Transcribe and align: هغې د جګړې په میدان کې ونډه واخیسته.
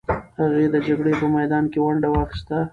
هغې 0.39 0.65
د 0.73 0.75
جګړې 0.87 1.13
په 1.21 1.25
میدان 1.35 1.63
کې 1.71 1.79
ونډه 1.83 2.07
واخیسته. 2.11 2.57